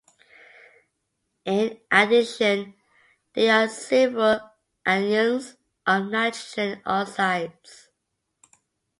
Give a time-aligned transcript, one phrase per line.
[1.45, 2.73] In addition,
[3.35, 4.39] there are several
[4.83, 7.89] anions of nitrogen oxides.